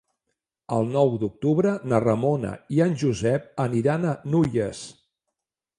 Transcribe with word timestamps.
El 0.77 0.87
nou 0.95 1.11
d'octubre 1.23 1.73
na 1.91 1.99
Ramona 2.05 2.55
i 2.77 2.83
en 2.89 2.99
Josep 3.03 3.47
aniran 3.69 4.13
a 4.15 4.17
Nulles. 4.35 4.83